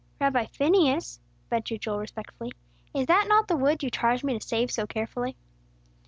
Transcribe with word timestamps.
"Rabbi 0.19 0.47
Phineas," 0.47 1.19
ventured 1.51 1.81
Joel, 1.81 1.99
respectfully, 1.99 2.53
"is 2.91 3.05
that 3.05 3.27
not 3.27 3.47
the 3.47 3.55
wood 3.55 3.83
you 3.83 3.91
charged 3.91 4.23
me 4.23 4.33
to 4.39 4.43
save 4.47 4.71
so 4.71 4.87
carefully?" 4.87 5.37